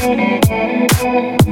[0.00, 1.49] thousand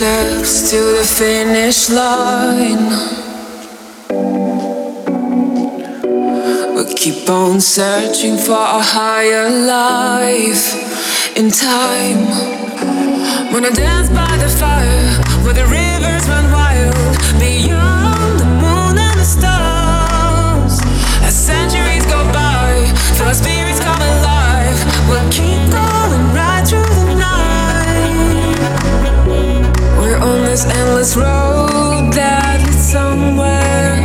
[0.00, 2.88] steps to the finish line.
[6.74, 12.24] We keep on searching for a higher life in time.
[13.52, 17.89] When I dance by the fire, where the rivers run wild, beyond
[30.60, 33.96] this endless road that leads somewhere.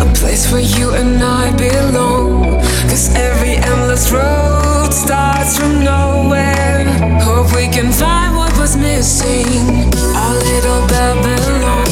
[0.00, 2.60] A place where you and I belong.
[2.90, 6.84] Cause every endless road starts from nowhere.
[7.20, 9.92] Hope we can find what was missing.
[10.16, 11.87] Our little Babylon,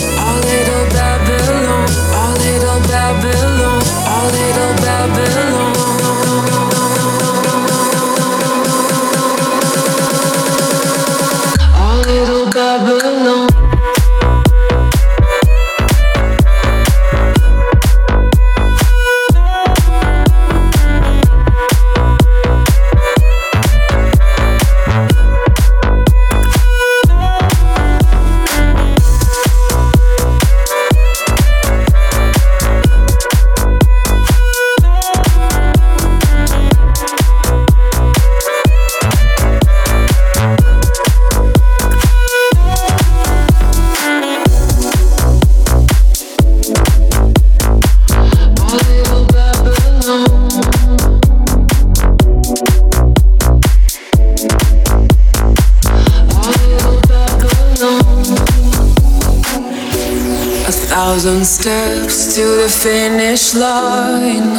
[61.27, 64.55] thousand steps to the finish line.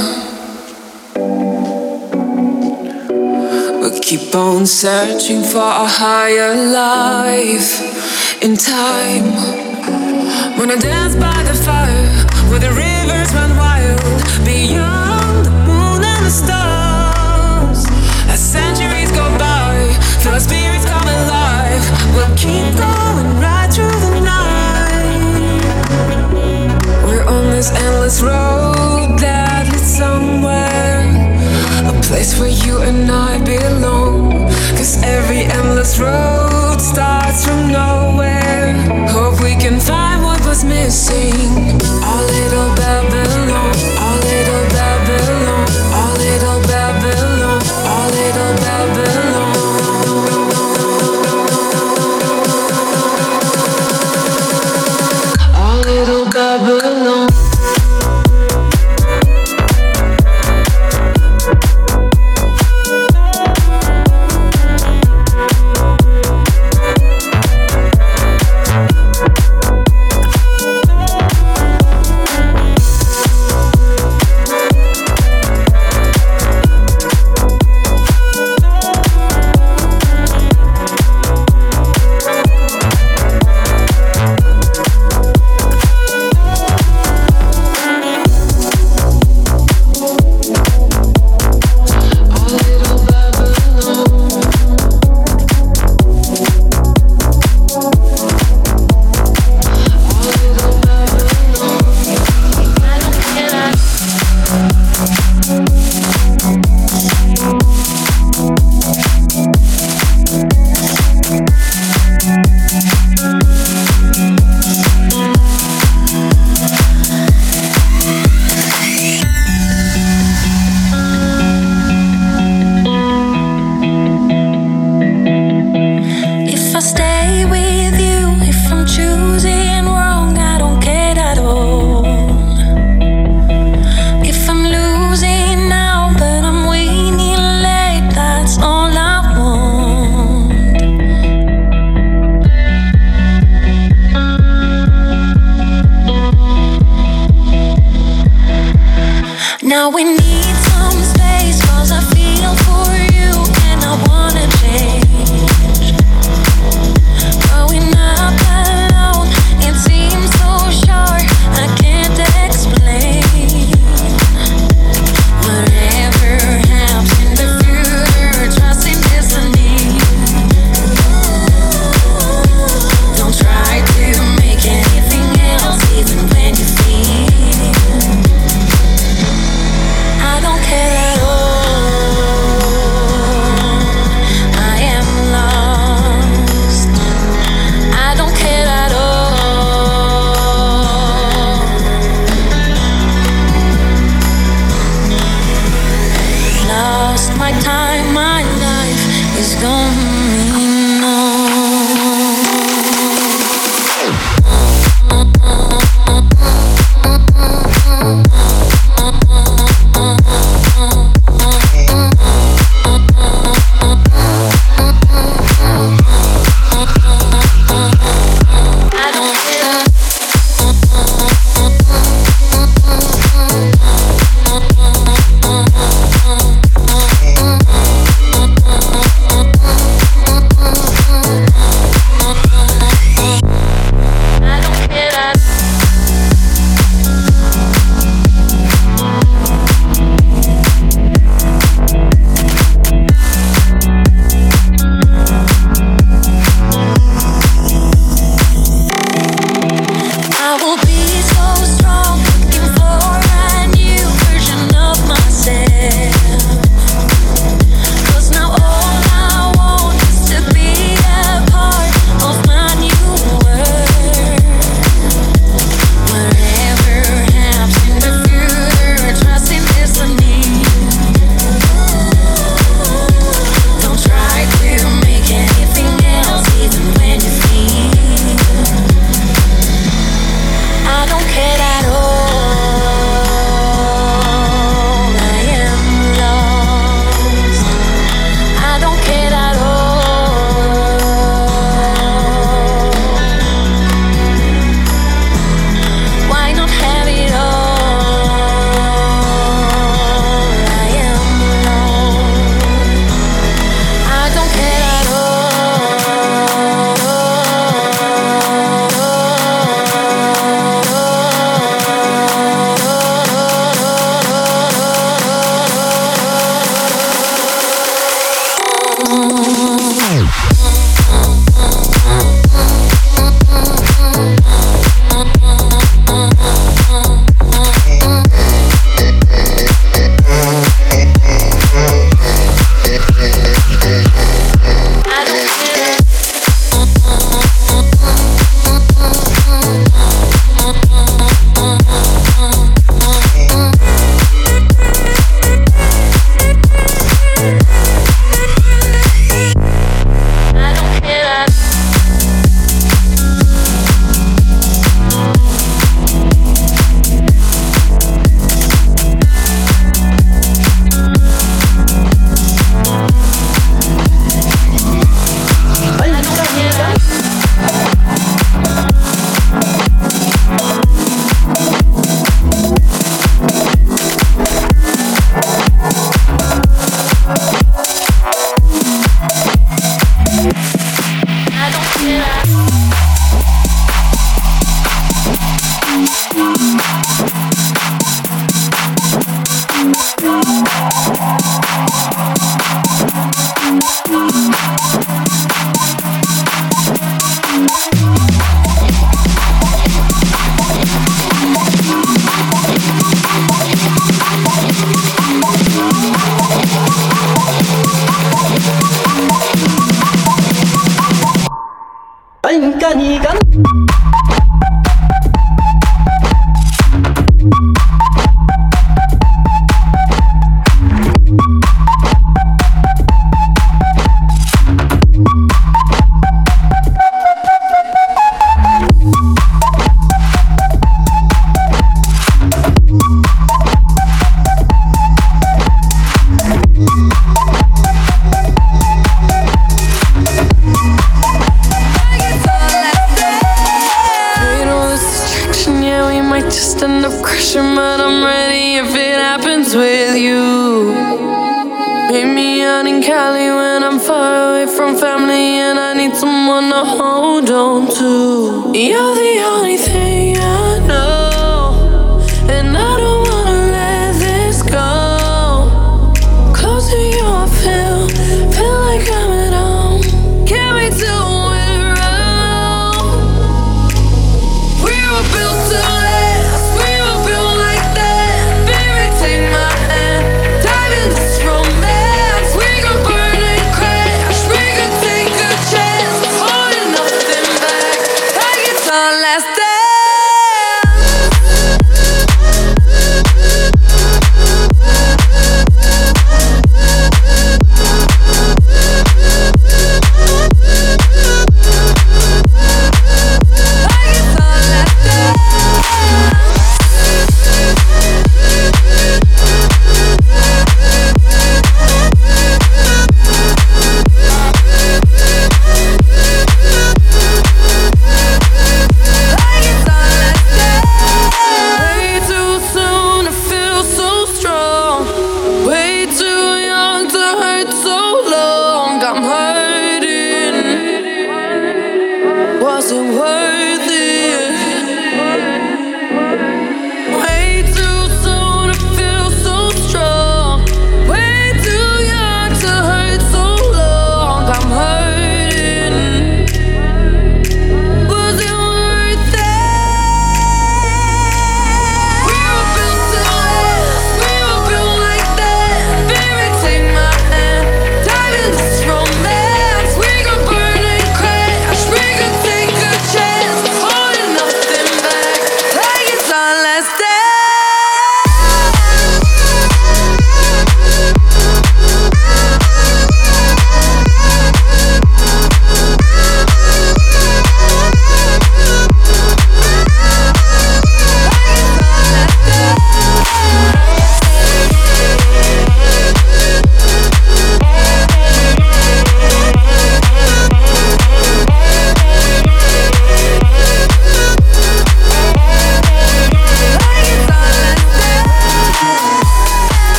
[3.81, 9.31] We keep on searching for a higher life in time.
[10.59, 12.11] When I dance by the fire,
[12.50, 14.01] where the rivers run wild,
[14.44, 17.85] beyond the moon and the stars.
[18.28, 21.84] As centuries go by, feel our spirits come alive.
[22.13, 23.06] We'll keep going
[27.67, 31.03] this endless road that leads somewhere.
[31.88, 34.47] A place where you and I belong.
[34.78, 38.73] Cause every endless road starts from nowhere.
[39.09, 41.33] Hope we can find what was missing.
[42.03, 43.97] Our little Babylon,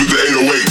[0.00, 0.69] with the 808.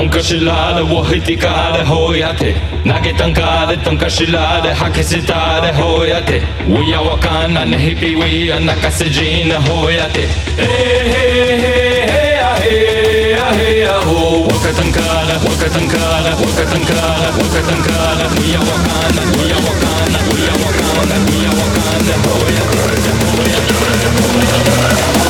[0.00, 10.26] تنكشلاد وهتكاد هوياتي ناكتنكاد تنكشلاد حكستاد هوياتي ويا وكانا نهبي ويا نكسجين هوياتي
[14.46, 23.74] وكتنكالا وكتنكالا وكتنكالا وكتنكالا ويا وكانا ويا وكانا ويا وكانا ويا وكانا هوياتي هوياتي
[24.22, 25.29] هوياتي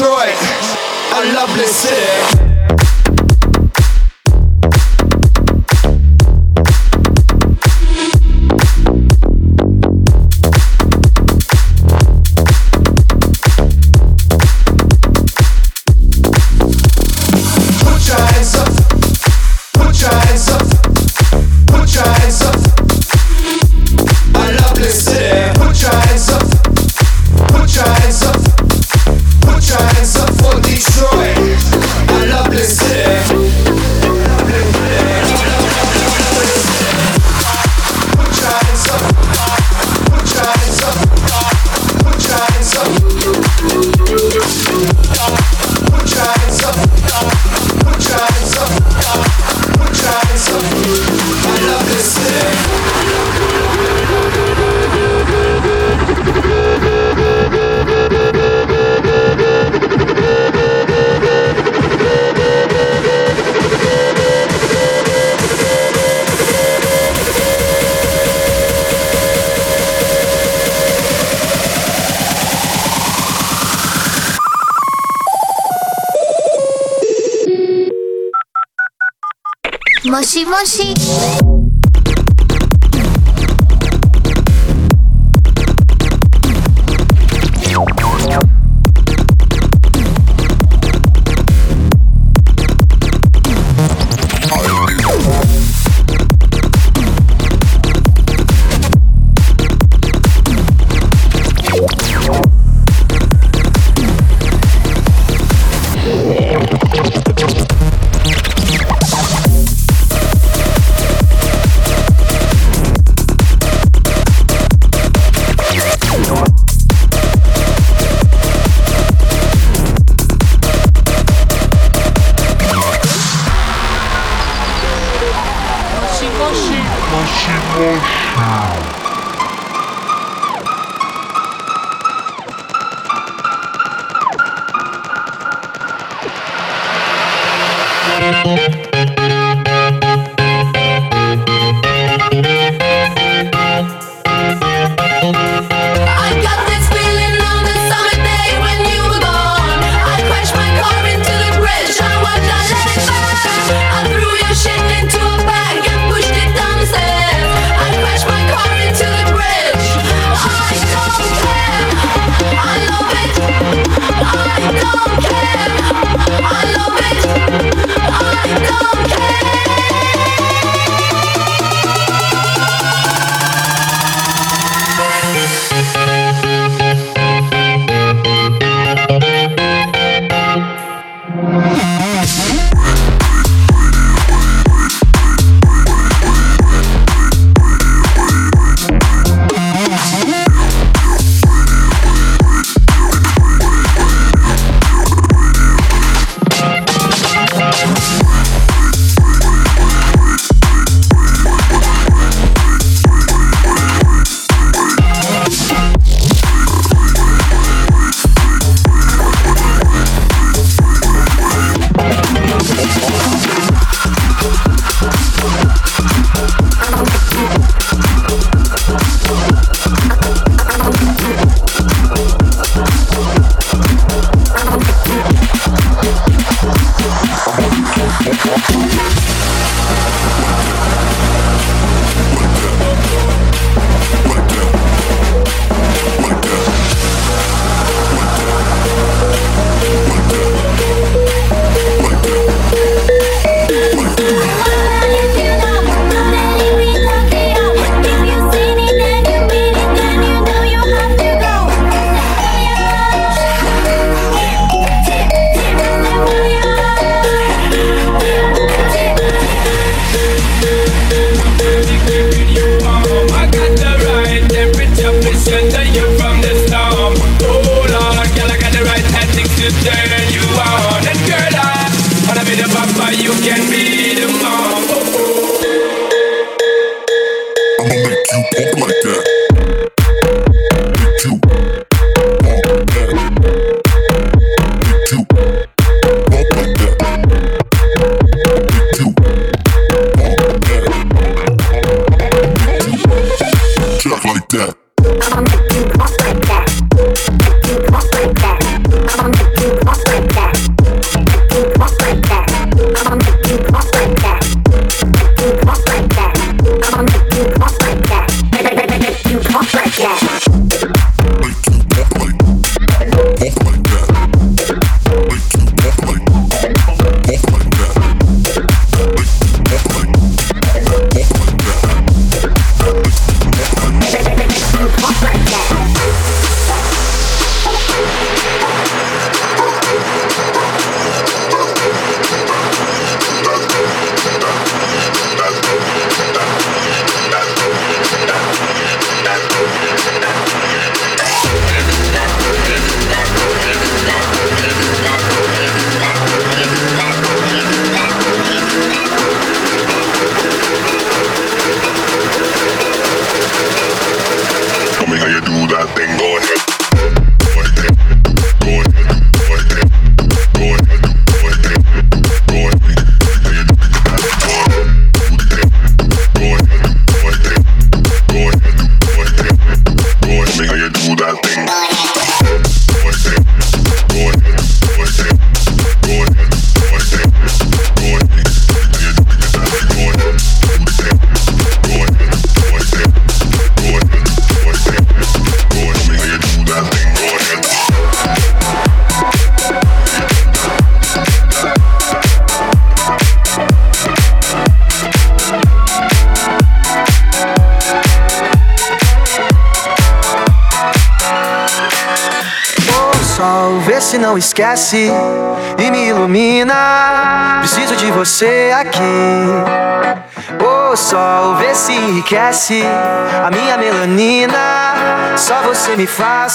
[0.00, 0.34] Detroit,
[1.12, 2.09] a lovely city.
[80.10, 81.49] もしもし。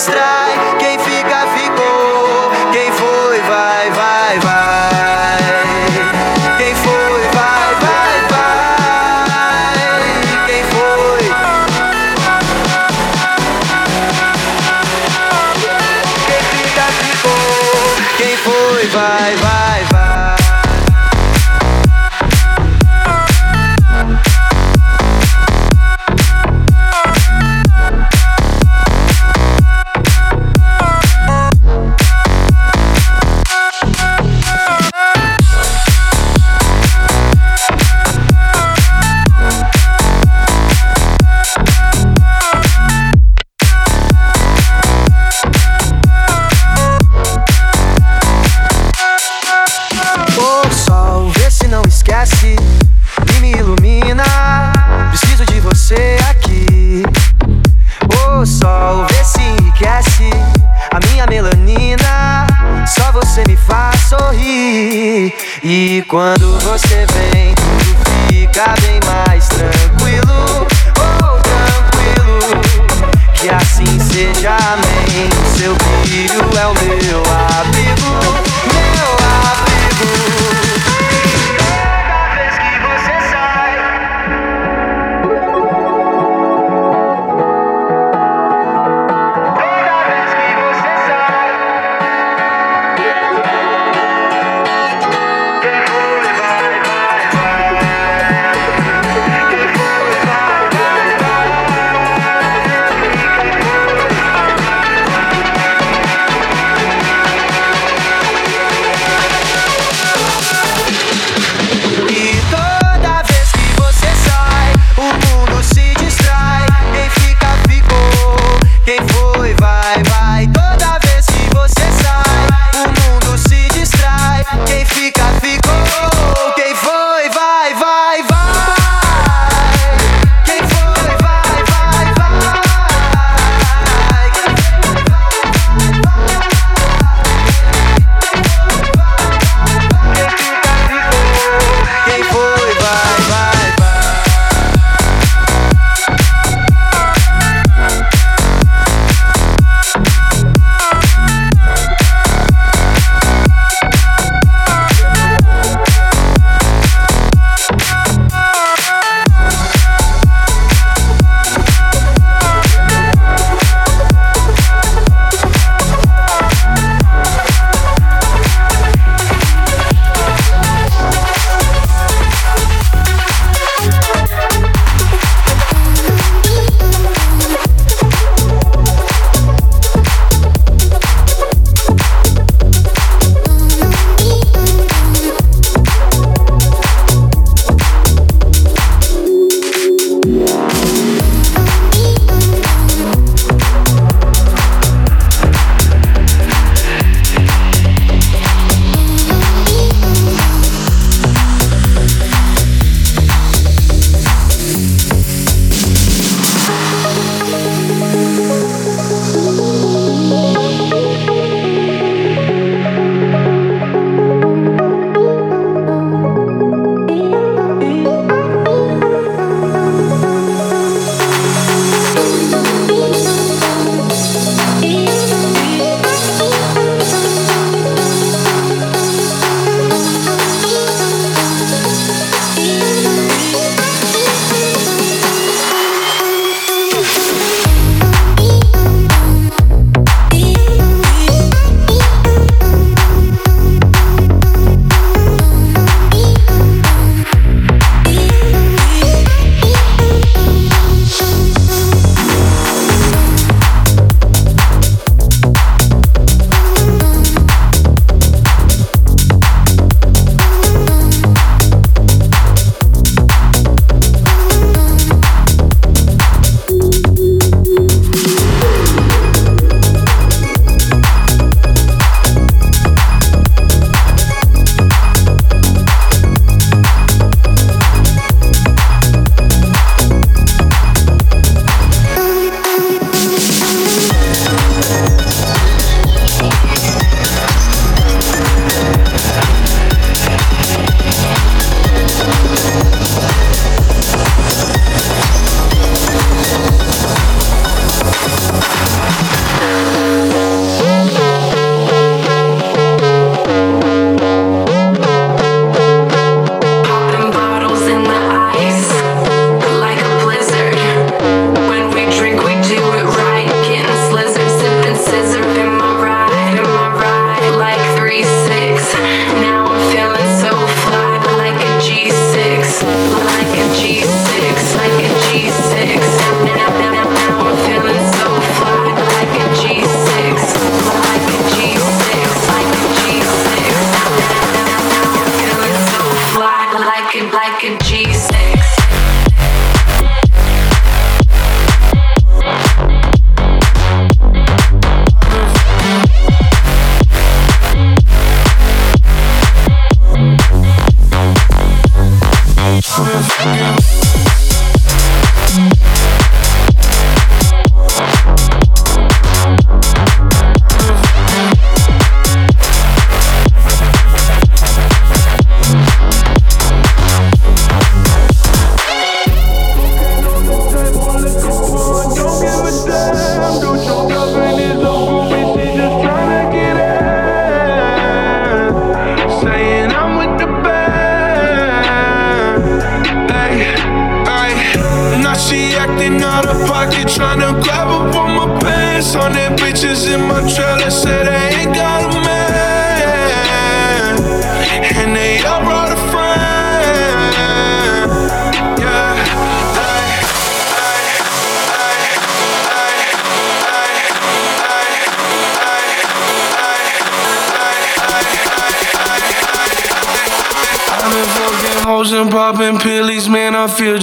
[0.00, 0.52] distrai.
[0.78, 1.59] Quem fica, ficou.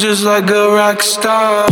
[0.08, 1.67] Just like a rock star.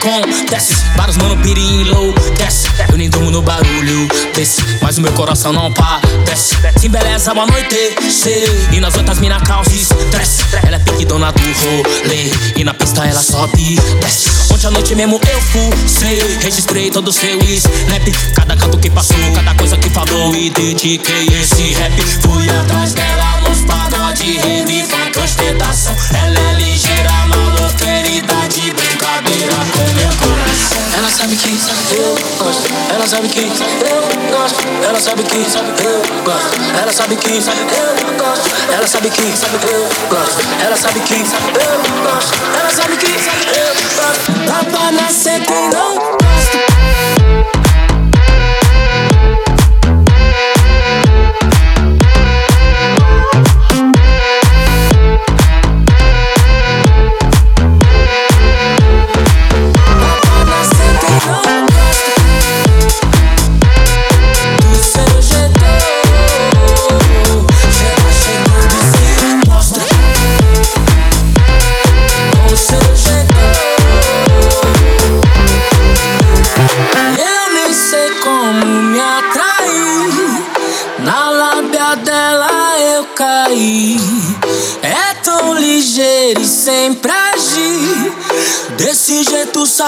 [0.00, 0.20] com.
[0.50, 2.14] Desce Vários mano pirinho low.
[2.36, 4.08] Desce Eu nem durmo no barulho.
[4.34, 9.40] Desse Mas o meu coração não padece Se embeleza ao anoitecer E nas outras mina
[9.40, 12.30] causa estresse Ela é pique dona do rolê.
[12.56, 13.76] E na pista ela sobe.
[14.00, 15.70] Desce Ontem à noite mesmo eu fui.
[16.42, 18.02] Registrei todo o seu snap.
[18.34, 20.34] Cada canto que passou, cada coisa que falou.
[20.34, 21.92] E dediquei esse rap.
[22.22, 25.94] Fui atrás dela nos pagode Rave, funk, ostentação.
[26.14, 28.39] Ela é ligeira, maloqueira
[31.08, 32.68] sabe que eu gosto.
[32.92, 34.60] Ela sabe que eu gosto.
[34.86, 35.44] Ela sabe que eu
[36.24, 36.56] gosto.
[36.78, 37.40] Ela sabe que eu
[38.16, 38.50] gosto.
[38.72, 39.32] Ela sabe que eu
[40.10, 40.40] gosto.
[40.62, 41.24] Ela sabe que eu
[42.04, 42.34] gosto.
[42.60, 43.20] Ela sabe que eu
[43.96, 44.32] gosto.
[44.46, 45.40] Dá pra nascer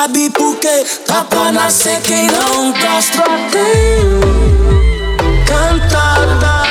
[0.02, 0.84] sabe por quê?
[1.06, 3.22] Tá pra nascer quem não gosta.
[5.46, 6.64] Cantada,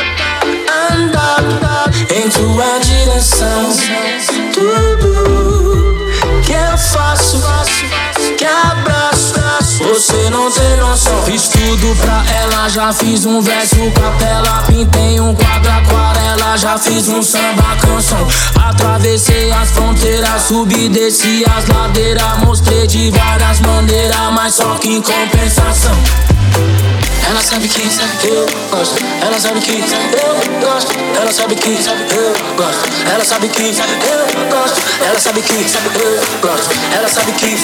[0.92, 3.70] andada em tua direção.
[4.54, 4.91] Tudo
[10.52, 11.24] não tem noção.
[11.24, 14.64] Fiz tudo pra ela, já fiz um verso capela.
[14.68, 18.28] Pintei um quadro aquarela, já fiz um samba canção.
[18.62, 22.40] Atravessei as fronteiras, subi, desci as ladeiras.
[22.44, 25.96] Mostrei de várias maneiras, mas só que em compensação.
[27.28, 27.82] Ela sabe que
[28.28, 29.11] eu gosto.
[29.22, 30.94] Ela sabe que eu gosto.
[31.16, 32.90] Ela sabe que eu gosto.
[33.14, 33.72] Ela sabe que eu
[34.50, 34.82] gosto.
[35.06, 35.62] Ela sabe que eu
[36.42, 36.72] gosto.
[36.96, 37.58] Ela sabe que eu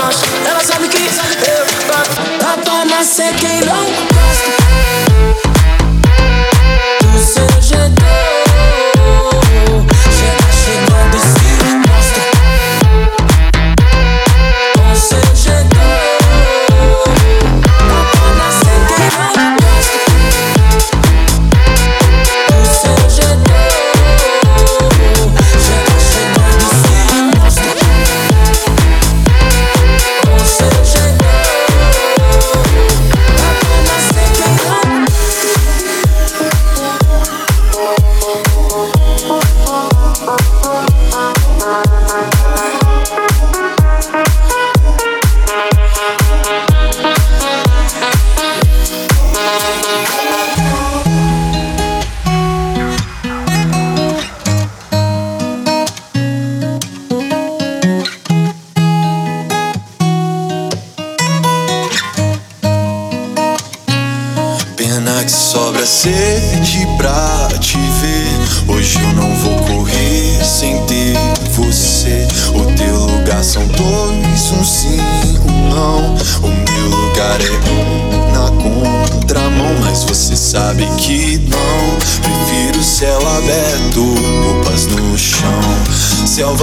[0.00, 0.24] gosto.
[0.48, 2.64] Ela sabe que eu gosto.
[2.64, 5.49] Pra nascer quem não gosta.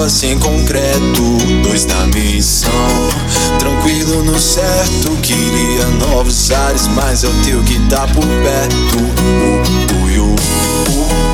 [0.10, 2.72] Sem concreto, dois na missão.
[3.60, 8.98] Tranquilo no certo, queria novos ares, mas é o teu que tá por perto.
[8.98, 11.27] Uh, uh, uh,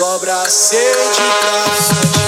[0.00, 2.19] Sobra sede pra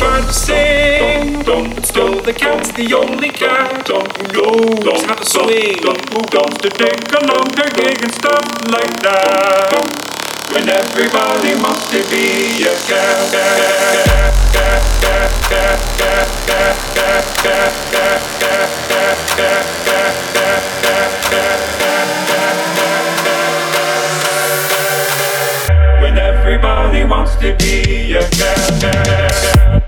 [0.00, 1.44] trying to sing.
[1.84, 4.00] Still, the cat's the only cat who
[4.80, 5.76] knows how to swing.
[5.76, 9.76] Who goes to take a longer gig and stuff like that.
[10.52, 13.28] When everybody wants to be a cat.
[26.00, 29.79] When everybody wants to be a cat.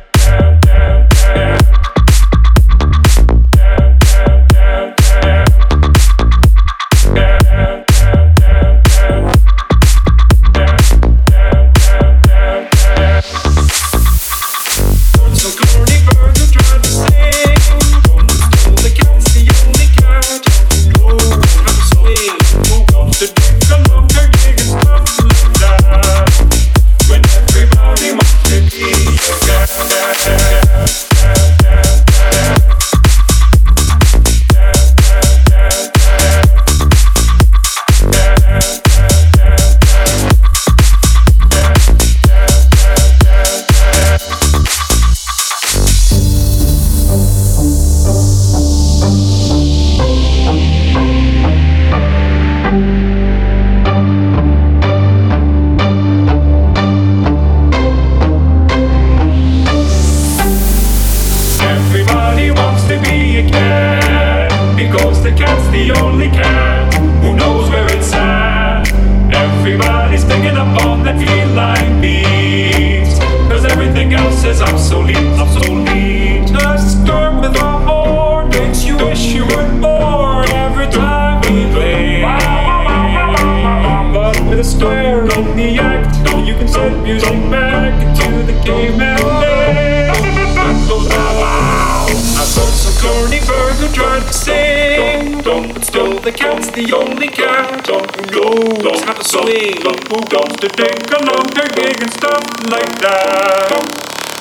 [96.22, 99.82] the cat's the only cat Don't knows Have to swing.
[99.82, 103.72] Who goes to take a long gig and stuff like that.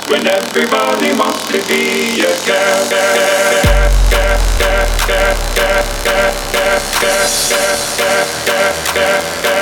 [0.10, 2.90] When everybody wants to be a cat.
[2.90, 9.62] cat, cat, cat, cat, cat, cat, cat, cat, cat, cat, cat,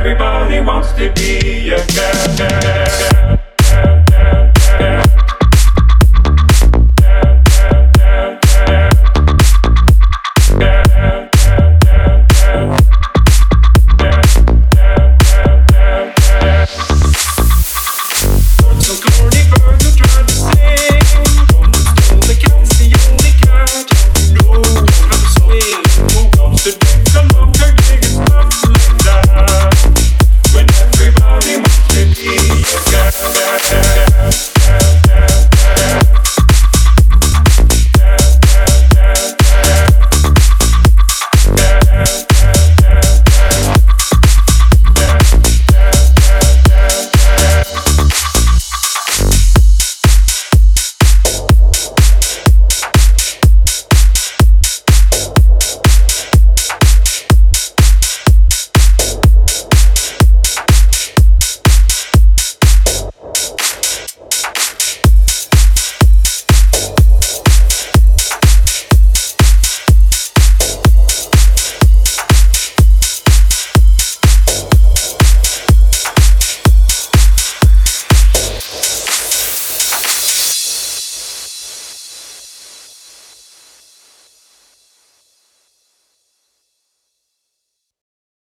[0.00, 3.09] Everybody wants to be a cat.